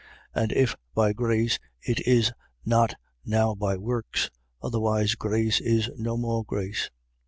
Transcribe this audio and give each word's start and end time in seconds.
11:6. 0.35 0.41
And 0.41 0.51
if 0.53 0.75
by 0.95 1.13
grace, 1.13 1.59
it 1.83 2.07
is 2.07 2.31
not 2.65 2.95
now 3.23 3.53
by 3.53 3.77
works: 3.77 4.31
otherwise 4.59 5.13
grace 5.13 5.61
is 5.61 5.91
no 5.95 6.17
more 6.17 6.43
grace. 6.43 6.89